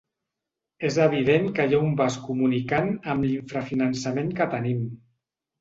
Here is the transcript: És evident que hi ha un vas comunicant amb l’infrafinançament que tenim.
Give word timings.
És 0.87 0.95
evident 1.03 1.45
que 1.59 1.67
hi 1.73 1.77
ha 1.79 1.83
un 1.89 1.93
vas 2.01 2.17
comunicant 2.29 2.91
amb 3.15 3.29
l’infrafinançament 3.29 4.37
que 4.41 4.49
tenim. 4.57 4.85